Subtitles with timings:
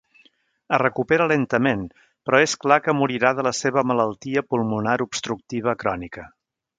[0.75, 1.83] Es recupera lentament
[2.29, 6.27] però és clar que morirà de la seva malaltia pulmonar obstructiva crònica.